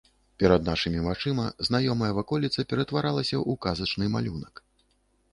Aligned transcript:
Перад 0.41 0.61
нашымі 0.69 1.01
вачыма 1.07 1.43
знаёмая 1.67 2.09
ваколіца 2.19 2.65
ператваралася 2.71 3.35
ў 3.35 3.51
казачны 3.67 4.09
малюнак. 4.15 4.63